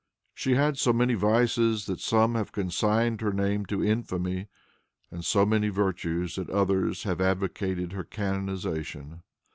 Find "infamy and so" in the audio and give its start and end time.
3.85-5.45